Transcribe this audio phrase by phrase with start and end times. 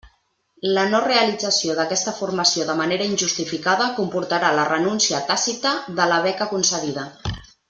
[0.75, 6.53] La no realització d'aquesta formació de manera injustificada comportarà la renúncia tàcita de la beca
[6.57, 7.07] concedida.